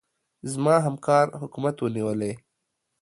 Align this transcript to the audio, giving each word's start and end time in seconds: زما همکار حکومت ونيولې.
زما 0.51 0.75
همکار 0.85 1.25
حکومت 1.41 1.75
ونيولې. 1.81 2.33